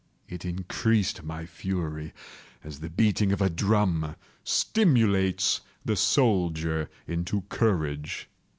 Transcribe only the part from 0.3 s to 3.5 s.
increased my fury, as the beating of